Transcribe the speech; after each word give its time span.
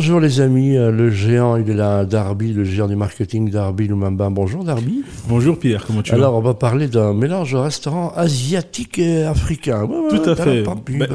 Bonjour 0.00 0.18
les 0.18 0.40
amis, 0.40 0.78
euh, 0.78 0.90
le 0.90 1.10
géant, 1.10 1.56
il 1.56 1.68
est 1.68 1.74
là, 1.74 2.06
Darby, 2.06 2.54
le 2.54 2.64
géant 2.64 2.88
du 2.88 2.96
marketing, 2.96 3.50
Darby 3.50 3.86
Lumumba. 3.86 4.30
Bonjour 4.30 4.64
Darby. 4.64 5.04
Bonjour 5.28 5.58
Pierre, 5.58 5.84
comment 5.86 6.00
tu 6.00 6.12
vas? 6.12 6.16
Alors 6.16 6.36
on 6.36 6.40
va 6.40 6.54
parler 6.54 6.88
d'un 6.88 7.12
mélange 7.12 7.52
de 7.52 7.58
restaurant 7.58 8.10
asiatique 8.16 8.98
et 8.98 9.24
africain. 9.24 9.86
Tout 9.86 10.30
à 10.30 10.36
fait. 10.36 10.62
Bah, 10.62 11.06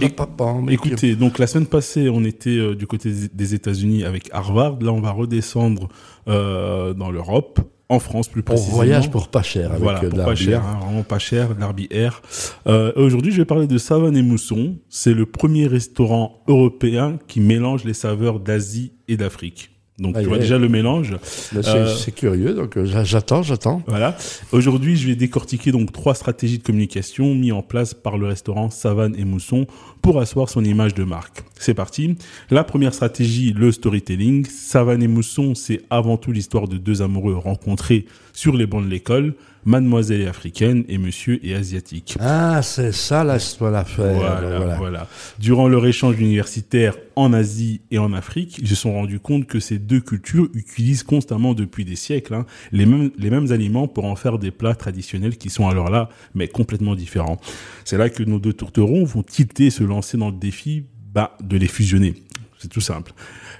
écoutez, 0.69 1.15
donc 1.15 1.39
la 1.39 1.47
semaine 1.47 1.65
passée, 1.65 2.09
on 2.09 2.23
était 2.23 2.51
euh, 2.51 2.75
du 2.75 2.85
côté 2.85 3.11
des 3.33 3.55
États-Unis 3.55 4.03
avec 4.03 4.29
Harvard. 4.31 4.77
Là, 4.79 4.91
on 4.91 5.01
va 5.01 5.09
redescendre 5.09 5.89
euh, 6.27 6.93
dans 6.93 7.09
l'Europe 7.09 7.59
en 7.89 7.99
France 7.99 8.27
plus 8.27 8.43
précisément. 8.43 8.73
On 8.73 8.75
voyage 8.75 9.11
pour 9.11 9.27
pas 9.27 9.43
cher 9.43 9.71
avec 9.71 9.83
voilà, 9.83 9.99
pour 9.99 10.23
pas 10.23 10.35
cher, 10.35 10.63
hein, 10.65 10.79
vraiment 10.81 11.03
pas 11.03 11.19
cher, 11.19 11.49
l'Arby 11.59 11.87
Air. 11.91 12.21
Euh, 12.67 12.91
Aujourd'hui, 12.95 13.31
je 13.31 13.37
vais 13.37 13.45
parler 13.45 13.67
de 13.67 13.77
Savane 13.77 14.17
et 14.17 14.23
Mousson. 14.23 14.75
C'est 14.89 15.13
le 15.13 15.25
premier 15.25 15.67
restaurant 15.67 16.43
européen 16.47 17.19
qui 17.27 17.39
mélange 17.39 17.83
les 17.83 17.93
saveurs 17.93 18.39
d'Asie 18.39 18.93
et 19.07 19.17
d'Afrique. 19.17 19.71
Donc, 19.97 20.19
tu 20.19 20.25
vois 20.25 20.39
déjà 20.39 20.57
le 20.57 20.67
mélange. 20.67 21.15
Euh, 21.55 21.95
c'est 21.95 22.11
curieux, 22.11 22.53
donc 22.53 22.75
euh, 22.75 22.85
j'attends, 23.05 23.43
j'attends. 23.43 23.81
Voilà. 23.87 24.17
Aujourd'hui, 24.51 24.97
je 24.97 25.07
vais 25.07 25.15
décortiquer 25.15 25.71
donc 25.71 25.93
trois 25.93 26.15
stratégies 26.15 26.57
de 26.57 26.63
communication 26.63 27.33
mises 27.33 27.53
en 27.53 27.61
place 27.61 27.93
par 27.93 28.17
le 28.17 28.27
restaurant 28.27 28.69
Savane 28.69 29.15
et 29.17 29.23
Mousson 29.23 29.67
pour 30.05 30.19
asseoir 30.19 30.49
son 30.49 30.63
image 30.63 30.93
de 30.93 31.03
marque. 31.03 31.43
C'est 31.57 31.73
parti. 31.73 32.15
La 32.51 32.63
première 32.63 32.93
stratégie, 32.93 33.53
le 33.53 33.71
storytelling. 33.71 34.45
Savane 34.45 35.01
et 35.01 35.07
Mousson, 35.07 35.55
c'est 35.55 35.81
avant 35.89 36.17
tout 36.17 36.31
l'histoire 36.31 36.67
de 36.67 36.77
deux 36.77 37.01
amoureux 37.01 37.33
rencontrés 37.33 38.05
sur 38.31 38.55
les 38.55 38.67
bancs 38.67 38.85
de 38.85 38.89
l'école 38.89 39.33
Mademoiselle 39.65 40.21
est 40.21 40.27
africaine 40.27 40.85
et 40.87 40.99
Monsieur 40.99 41.43
est 41.43 41.55
asiatique. 41.55 42.17
Ah, 42.19 42.61
c'est 42.61 42.91
ça 42.91 43.23
l'affaire. 43.23 43.81
Voilà, 44.13 44.57
voilà. 44.57 44.75
voilà. 44.75 45.07
Durant 45.39 45.67
leur 45.67 45.87
échange 45.87 46.19
universitaire 46.19 46.95
en 47.15 47.33
Asie 47.33 47.81
et 47.89 47.97
en 47.97 48.13
Afrique, 48.13 48.59
ils 48.59 48.67
se 48.67 48.75
sont 48.75 48.93
rendus 48.93 49.19
compte 49.19 49.47
que 49.47 49.59
ces 49.59 49.79
deux 49.79 50.01
cultures 50.01 50.49
utilisent 50.53 51.01
constamment 51.01 51.55
depuis 51.55 51.83
des 51.83 51.95
siècles 51.95 52.35
hein, 52.35 52.45
les, 52.71 52.85
mêmes, 52.85 53.09
les 53.17 53.31
mêmes 53.31 53.51
aliments 53.51 53.87
pour 53.87 54.05
en 54.05 54.15
faire 54.15 54.37
des 54.37 54.51
plats 54.51 54.75
traditionnels 54.75 55.37
qui 55.37 55.49
sont 55.49 55.67
alors 55.67 55.89
là, 55.89 56.09
mais 56.35 56.47
complètement 56.47 56.93
différents. 56.93 57.39
C'est 57.85 57.97
là 57.97 58.09
que 58.09 58.21
nos 58.21 58.37
deux 58.37 58.53
tourterons 58.53 59.03
vont 59.03 59.23
quitter 59.23 59.71
se 59.71 59.83
lancer 59.95 60.17
dans 60.17 60.29
le 60.29 60.37
défi 60.37 60.85
bah, 61.13 61.37
de 61.41 61.57
les 61.57 61.67
fusionner. 61.67 62.13
C'est 62.57 62.69
tout 62.69 62.81
simple. 62.81 63.13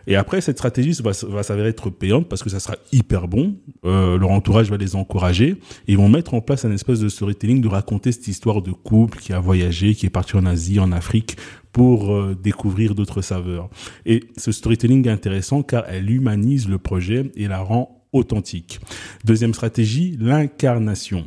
Et 0.08 0.16
après, 0.16 0.39
cette 0.41 0.58
stratégie 0.58 0.91
va, 1.02 1.11
va 1.28 1.44
s'avérer 1.44 1.69
être 1.69 1.89
payante 1.89 2.30
parce 2.30 2.44
que 2.44 2.50
ça 2.50 2.59
sera 2.59 2.75
hyper 2.91 3.28
bon. 3.28 3.55
Euh, 3.83 4.17
leur 4.17 4.31
entourage 4.31 4.69
va 4.69 4.78
les 4.78 4.95
encourager. 4.95 5.58
ils 5.88 5.97
vont 5.97 6.09
mettre 6.09 6.33
en 6.33 6.41
place 6.41 6.66
un 6.66 6.72
espèce 6.72 7.00
de 7.00 7.09
storytelling 7.09 7.61
de 7.61 7.67
raconter 7.67 8.11
cette 8.11 8.28
histoire 8.28 8.61
de 8.61 8.72
couple 8.72 9.19
qui 9.19 9.33
a 9.33 9.39
voyagé, 9.39 9.95
qui 9.95 10.06
est 10.06 10.09
parti 10.11 10.38
en 10.38 10.45
Asie, 10.45 10.80
en 10.80 10.91
Afrique 10.91 11.38
pour 11.72 12.13
euh, 12.13 12.36
découvrir 12.41 12.95
d'autres 12.95 13.22
saveurs. 13.22 13.69
Et 14.06 14.23
ce 14.38 14.52
storytelling 14.52 15.08
est 15.08 15.11
intéressant 15.11 15.61
car 15.61 15.83
elle 15.88 16.09
humanise 16.09 16.69
le 16.69 16.78
projet 16.78 17.31
et 17.36 17.47
la 17.47 17.59
rend 17.59 18.05
authentique. 18.16 18.80
Deuxième 19.24 19.54
stratégie, 19.54 20.18
l'incarnation. 20.20 21.26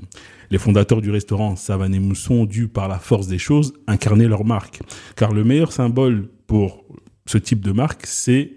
Les 0.50 0.58
fondateurs 0.58 1.03
du 1.03 1.11
restaurant 1.11 1.56
Savane 1.56 1.94
et 1.94 1.98
Mousson 1.98 2.34
ont 2.34 2.47
dû, 2.47 2.69
par 2.69 2.89
la 2.89 2.98
force 2.98 3.27
des 3.27 3.39
choses, 3.39 3.75
incarner 3.86 4.27
leur 4.27 4.44
marque. 4.44 4.81
Car 5.14 5.33
le 5.33 5.44
meilleur 5.44 5.72
symbole 5.72 6.28
pour 6.47 6.84
ce 7.27 7.39
type 7.39 7.61
de 7.61 7.72
marque, 7.72 8.06
c'est 8.06 8.53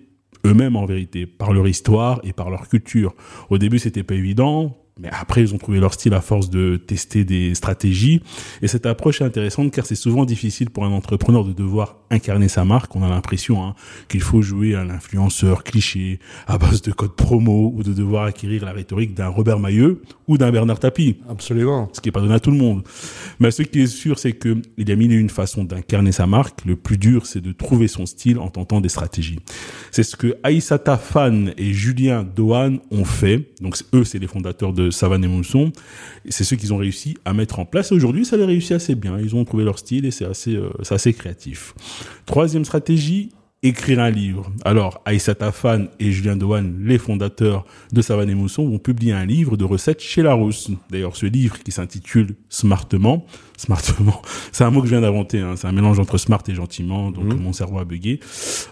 eux-mêmes 0.46 0.76
en 0.76 0.86
vérité, 0.86 1.26
par 1.26 1.54
leur 1.54 1.68
histoire 1.68 2.22
et 2.24 2.34
par 2.34 2.50
leur 2.50 2.70
culture. 2.70 3.14
Au 3.50 3.58
début, 3.58 3.80
c'était 3.80 4.04
pas 4.04 4.16
évident. 4.16 4.78
Mais 5.00 5.09
après, 5.11 5.42
ils 5.42 5.53
ont 5.53 5.58
trouvé 5.58 5.80
leur 5.80 5.94
style 5.94 6.14
à 6.14 6.22
force 6.22 6.50
de 6.50 6.75
tester 6.75 7.23
des 7.23 7.56
stratégies. 7.56 8.22
Et 8.61 8.67
cette 8.67 8.86
approche 8.86 9.22
est 9.22 9.25
intéressante 9.25 9.72
car 9.72 9.86
c'est 9.86 9.95
souvent 9.95 10.25
difficile 10.25 10.70
pour 10.70 10.86
un 10.86 10.92
entrepreneur 10.92 11.44
de 11.44 11.53
devoir 11.53 11.97
incarner 12.11 12.50
sa 12.50 12.66
marque. 12.66 12.95
On 12.95 13.03
a 13.03 13.09
l'impression 13.09 13.66
hein, 13.66 13.75
qu'il 14.09 14.22
faut 14.22 14.42
jouer 14.42 14.75
à 14.75 14.84
l'influenceur 14.84 15.64
cliché 15.64 16.19
à 16.45 16.58
base 16.58 16.81
de 16.81 16.92
codes 16.92 17.16
promo 17.16 17.72
ou 17.75 17.84
de 17.84 17.94
devoir 17.94 18.25
acquérir 18.25 18.66
la 18.66 18.73
rhétorique 18.73 19.14
d'un 19.14 19.30
Robert 19.30 19.59
Mailleux 19.59 20.02
ou 20.28 20.38
d'un 20.38 20.52
Bernard 20.52 20.80
Tapie. 20.80 21.17
Absolument. 21.30 21.89
Ce 21.94 22.02
qui 22.02 22.09
n'est 22.09 22.14
pas 22.14 22.22
donné 22.22 22.36
à 22.36 22.39
tout 22.39 22.52
le 22.52 22.58
monde. 22.58 22.84
Mais 23.39 23.50
ce 23.52 23.63
qui 23.63 23.81
est 23.81 23.88
sûr, 23.88 24.19
c'est 24.19 24.34
qu'il 24.34 24.62
y 24.78 24.91
a 24.91 24.96
mille 24.96 25.13
et 25.13 25.16
une 25.16 25.29
façons 25.29 25.63
d'incarner 25.63 26.12
sa 26.12 26.28
marque. 26.28 26.66
Le 26.66 26.75
plus 26.75 26.97
dur, 26.97 27.25
c'est 27.25 27.41
de 27.41 27.52
trouver 27.52 27.88
son 27.88 28.06
style 28.06 28.38
en 28.40 28.50
tentant 28.50 28.81
des 28.81 28.90
stratégies. 28.90 29.40
C'est 29.91 30.03
ce 30.03 30.16
que 30.16 30.35
Aïssata 30.44 30.97
Fan 30.97 31.53
et 31.58 31.73
Julien 31.73 32.23
Dohan 32.23 32.78
ont 32.91 33.06
fait. 33.06 33.53
Donc 33.62 33.78
eux, 33.94 34.03
c'est 34.03 34.19
les 34.19 34.28
fondateurs 34.28 34.73
de 34.73 34.81
Savane 34.90 35.24
et 35.24 35.28
Mousson. 35.28 35.72
C'est 36.30 36.44
ceux 36.44 36.56
qu'ils 36.56 36.74
ont 36.74 36.78
réussi 36.78 37.18
à 37.25 37.34
mettre 37.34 37.59
en 37.59 37.66
place. 37.66 37.92
Aujourd'hui, 37.92 38.25
ça 38.25 38.38
les 38.38 38.46
réussit 38.46 38.72
assez 38.72 38.96
bien. 38.96 39.19
Ils 39.19 39.36
ont 39.36 39.46
trouvé 39.46 39.64
leur 39.64 39.78
style 39.78 40.06
et 40.06 40.12
c'est 40.12 40.25
assez, 40.25 40.56
euh, 40.56 40.69
assez 40.90 41.14
créatif. 41.14 41.74
Troisième 42.25 42.66
stratégie, 42.66 43.30
écrire 43.63 43.99
un 43.99 44.09
livre. 44.09 44.51
Alors, 44.66 45.01
Aïssata 45.05 45.51
Fan 45.51 45.89
et 45.99 46.11
Julien 46.11 46.35
Dohan, 46.35 46.66
les 46.79 46.97
fondateurs 46.97 47.66
de 47.91 48.01
Savane 48.01 48.29
et 48.29 48.35
Mousson, 48.35 48.67
vont 48.67 48.79
publier 48.79 49.13
un 49.13 49.25
livre 49.25 49.55
de 49.55 49.63
recettes 49.63 50.01
chez 50.01 50.23
Larousse. 50.23 50.72
D'ailleurs, 50.89 51.16
ce 51.16 51.27
livre 51.27 51.59
qui 51.59 51.72
s'intitule 51.72 52.35
Smartement, 52.49 53.25
smartement. 53.61 54.22
C'est 54.51 54.63
un 54.63 54.72
mot 54.72 54.81
que 54.81 54.88
je 54.88 54.91
viens 54.91 55.01
d'inventer. 55.01 55.39
Hein. 55.39 55.53
C'est 55.55 55.67
un 55.67 55.72
mélange 55.72 55.99
entre 55.99 56.17
smart 56.17 56.41
et 56.47 56.55
gentiment. 56.55 57.11
Donc 57.11 57.25
mhm. 57.25 57.39
mon 57.39 57.53
cerveau 57.53 57.79
a 57.79 57.85
bugué. 57.85 58.19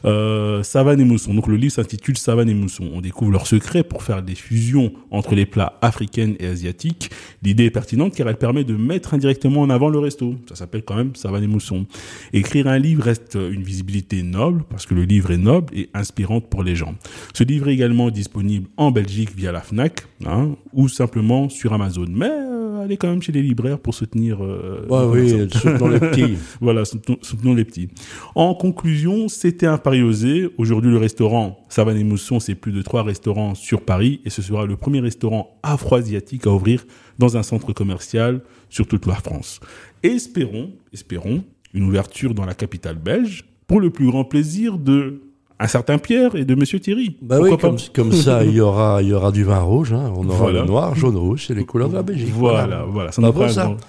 Euh, 0.06 0.64
savane 0.64 1.00
et 1.00 1.06
mousson. 1.06 1.34
Donc 1.34 1.48
le 1.48 1.56
livre 1.56 1.74
s'intitule 1.74 2.18
Savane 2.18 2.50
et 2.50 2.54
mousson. 2.54 2.90
On 2.94 3.02
découvre 3.02 3.32
leurs 3.32 3.48
secrets 3.48 3.84
pour 3.84 4.04
faire 4.04 4.24
des 4.24 4.36
fusions 4.36 4.92
entre 5.12 5.36
les 5.36 5.46
plats 5.46 5.78
africains 5.82 6.34
et 6.40 6.48
asiatiques. 6.48 7.12
L'idée 7.44 7.66
est 7.66 7.72
pertinente 7.72 8.16
car 8.16 8.28
elle 8.28 8.38
permet 8.38 8.64
de 8.64 8.76
mettre 8.76 9.14
indirectement 9.14 9.62
en 9.62 9.70
avant 9.70 9.90
le 9.90 10.00
resto. 10.00 10.36
Ça 10.50 10.56
s'appelle 10.56 10.84
quand 10.84 10.96
même 10.96 11.16
Savane 11.16 11.44
et 11.44 11.48
mousson. 11.48 11.86
Écrire 12.34 12.68
un 12.68 12.80
livre 12.80 13.04
reste 13.04 13.36
une 13.36 13.64
visibilité 13.64 14.24
noble 14.24 14.64
parce 14.80 14.86
que 14.86 14.96
le 14.96 15.04
livre 15.04 15.32
est 15.32 15.38
noble 15.38 15.78
et 15.78 15.90
inspirante 15.94 16.50
pour 16.50 16.64
les 16.64 16.74
gens. 16.74 16.96
Ce 17.34 17.44
livre 17.44 17.68
est 17.68 17.74
également 17.74 18.10
disponible 18.12 18.70
en 18.78 18.92
Belgique 18.92 19.36
via 19.36 19.52
la 19.52 19.60
Fnac 19.60 20.06
hein, 20.26 20.56
ou 20.72 20.88
simplement 20.88 21.50
sur 21.50 21.74
Amazon. 21.74 22.06
Mais 22.10 22.30
euh, 22.32 22.82
allez 22.82 22.96
quand 22.96 23.10
même 23.10 23.22
chez 23.22 23.34
les 23.34 23.42
libraires 23.42 23.78
pour 23.78 23.94
soutenir 23.94 24.42
euh, 24.42 24.88
Ouais, 24.88 25.04
oui, 25.04 25.50
soutenons 25.52 25.90
les 25.90 26.00
petits. 26.00 26.38
voilà, 26.62 26.86
soutenons, 26.86 27.54
les 27.56 27.66
petits. 27.66 27.90
En 28.36 28.54
conclusion, 28.54 29.28
c'était 29.28 29.66
un 29.66 29.78
pari 29.78 30.02
osé. 30.02 30.48
Aujourd'hui, 30.58 30.92
le 30.92 30.98
restaurant 30.98 31.60
Savane 31.68 31.98
et 31.98 32.06
Mousson, 32.06 32.40
c'est 32.40 32.56
plus 32.56 32.72
de 32.72 32.82
trois 32.82 33.04
restaurants 33.04 33.56
sur 33.56 33.82
Paris 33.82 34.22
et 34.24 34.30
ce 34.30 34.42
sera 34.42 34.66
le 34.66 34.78
premier 34.78 35.02
restaurant 35.02 35.60
afro-asiatique 35.62 36.48
à 36.48 36.52
ouvrir 36.52 36.86
dans 37.18 37.36
un 37.36 37.44
centre 37.44 37.74
commercial 37.74 38.40
sur 38.70 38.88
toute 38.88 39.08
la 39.08 39.16
France. 39.16 39.60
Et 40.04 40.08
espérons, 40.08 40.72
espérons, 40.94 41.44
une 41.74 41.84
ouverture 41.84 42.34
dans 42.34 42.46
la 42.46 42.54
capitale 42.54 42.96
belge 42.96 43.44
pour 43.70 43.80
le 43.80 43.92
plus 43.92 44.08
grand 44.08 44.26
plaisir 44.26 44.78
de 44.78 45.22
un 45.62 45.68
certain 45.68 45.98
Pierre 45.98 46.36
et 46.36 46.46
de 46.46 46.56
Monsieur 46.56 46.80
Thierry. 46.80 47.18
Bah 47.22 47.38
oui, 47.42 47.52
comme, 47.94 48.14
ça, 48.14 48.46
il 48.46 48.52
y 48.52 48.62
aura, 48.62 49.02
il 49.04 49.10
y 49.10 49.14
aura 49.14 49.32
du 49.32 49.44
vin 49.44 49.60
rouge. 49.60 49.92
Hein. 49.92 50.14
On 50.16 50.28
aura 50.30 50.52
le 50.52 50.64
noir, 50.64 50.96
jaune, 50.96 51.18
rouge, 51.18 51.46
c'est 51.48 51.54
les 51.54 51.66
couleurs 51.66 51.90
de 51.90 51.96
la 51.96 52.02
Belgique. 52.02 52.30
Voilà, 52.34 52.86
voilà, 52.88 53.12
ça, 53.12 53.22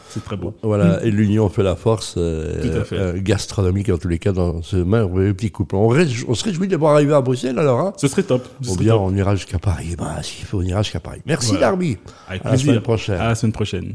c'est 0.09 0.25
très 0.25 0.37
bon. 0.37 0.53
Voilà, 0.63 1.03
et 1.05 1.11
l'union 1.11 1.49
fait 1.49 1.63
la 1.63 1.77
force 1.77 2.17
euh, 2.19 2.85
euh, 2.93 3.21
gastronomique 3.23 3.89
en 3.89 3.99
tous 3.99 4.09
les 4.09 4.19
cas 4.19 4.33
dans 4.33 4.63
ce 4.63 4.77
merveilleux 4.77 5.33
petit 5.33 5.51
couple. 5.51 5.77
On, 5.77 5.91
on 6.29 6.35
se 6.35 6.45
réjouit 6.45 6.69
d'avoir 6.69 6.95
arrivé 6.95 7.15
à 7.15 7.21
Bruxelles 7.21 7.59
alors. 7.59 7.81
Hein 7.81 7.93
ce 7.97 8.09
serait 8.09 8.25
top. 8.25 8.47
Ou 8.69 8.77
bien 8.77 8.97
on 8.97 9.15
ira 9.15 9.37
jusqu'à 9.37 9.61
Paris. 9.61 9.95
Bah, 9.97 10.17
s'il 10.23 10.45
faut, 10.45 10.59
on 10.59 10.63
ira 10.63 10.83
jusqu'à 10.83 11.01
Paris. 11.01 11.21
Merci 11.25 11.53
voilà. 11.53 11.69
Darby. 11.69 11.99
Avec 12.29 12.43
plaisir. 12.43 12.49
À 12.49 12.51
la 12.51 12.59
semaine 12.59 12.83
prochaine. 12.83 13.21
À 13.21 13.29
la 13.29 13.35
semaine 13.37 13.53
prochaine. 13.53 13.95